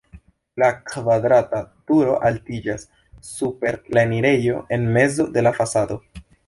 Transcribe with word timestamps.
La 0.61 0.69
kvadrata 0.91 1.59
turo 1.91 2.17
altiĝas 2.31 2.89
super 3.31 3.81
la 3.99 4.09
enirejo 4.09 4.61
en 4.79 4.93
mezo 5.01 5.33
de 5.39 5.49
la 5.49 5.59
fasado. 5.63 6.05